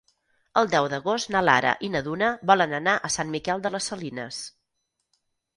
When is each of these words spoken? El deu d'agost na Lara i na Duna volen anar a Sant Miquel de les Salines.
El 0.61 0.69
deu 0.75 0.87
d'agost 0.93 1.29
na 1.35 1.43
Lara 1.49 1.73
i 1.87 1.89
na 1.97 2.01
Duna 2.07 2.31
volen 2.53 2.73
anar 2.79 2.97
a 2.97 3.13
Sant 3.19 3.31
Miquel 3.37 3.63
de 3.67 3.73
les 3.77 3.91
Salines. 3.93 4.41